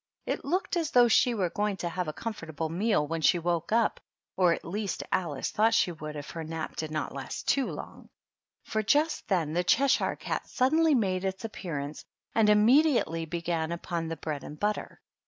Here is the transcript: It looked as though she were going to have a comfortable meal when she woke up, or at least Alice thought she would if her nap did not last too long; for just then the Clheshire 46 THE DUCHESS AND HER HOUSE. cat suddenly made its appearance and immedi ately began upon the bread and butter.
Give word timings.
It 0.25 0.43
looked 0.43 0.75
as 0.77 0.89
though 0.89 1.07
she 1.07 1.35
were 1.35 1.51
going 1.51 1.77
to 1.77 1.89
have 1.89 2.07
a 2.07 2.11
comfortable 2.11 2.69
meal 2.69 3.05
when 3.07 3.21
she 3.21 3.37
woke 3.37 3.71
up, 3.71 3.99
or 4.35 4.51
at 4.51 4.65
least 4.65 5.03
Alice 5.11 5.51
thought 5.51 5.75
she 5.75 5.91
would 5.91 6.15
if 6.15 6.31
her 6.31 6.43
nap 6.43 6.75
did 6.75 6.89
not 6.89 7.13
last 7.13 7.47
too 7.47 7.67
long; 7.69 8.09
for 8.63 8.81
just 8.81 9.27
then 9.27 9.53
the 9.53 9.63
Clheshire 9.63 9.99
46 9.99 9.99
THE 9.99 10.03
DUCHESS 10.03 10.03
AND 10.03 10.07
HER 10.07 10.33
HOUSE. 10.33 10.41
cat 10.41 10.49
suddenly 10.49 10.95
made 10.95 11.23
its 11.23 11.45
appearance 11.45 12.05
and 12.33 12.47
immedi 12.49 13.03
ately 13.05 13.29
began 13.29 13.71
upon 13.71 14.07
the 14.07 14.17
bread 14.17 14.43
and 14.43 14.59
butter. 14.59 14.99